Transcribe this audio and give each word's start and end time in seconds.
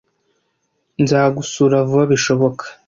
Nzagusura 1.03 1.77
vuba 1.87 2.03
bishoboka. 2.11 2.65